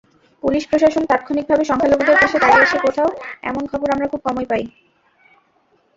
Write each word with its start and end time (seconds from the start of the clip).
পুলিশ-প্রশাসন 0.43 1.03
তাৎক্ষণিকভাবে 1.07 1.63
সংখ্যালঘুদের 1.65 2.17
পাশে 2.21 2.37
দাঁড়িয়েছে 2.43 2.77
কোথাও—এমন 2.79 3.63
খবর 3.71 3.87
আমরা 3.91 4.07
খুব 4.11 4.21
কমই 4.25 4.45
পাই। 4.51 4.63